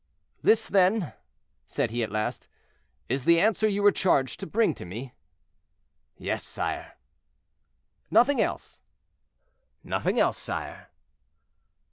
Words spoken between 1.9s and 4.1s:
he at last, "is the answer you were